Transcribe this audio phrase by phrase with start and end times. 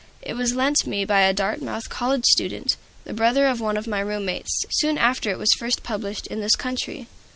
[0.23, 3.99] It was lent me by a Dartmouth College student, the brother of one of my
[3.99, 7.05] room mates, soon after it was first published in this country.